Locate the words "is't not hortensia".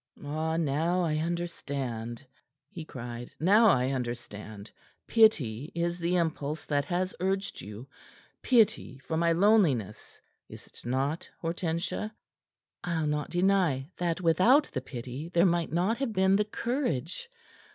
10.49-12.11